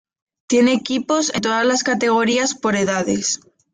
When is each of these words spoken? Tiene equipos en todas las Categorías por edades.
Tiene 0.47 0.73
equipos 0.73 1.31
en 1.35 1.41
todas 1.41 1.63
las 1.63 1.83
Categorías 1.83 2.55
por 2.55 2.75
edades. 2.75 3.39